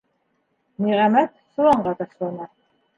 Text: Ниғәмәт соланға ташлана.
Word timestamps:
Ниғәмәт 0.87 1.37
соланға 1.53 1.97
ташлана. 2.05 2.55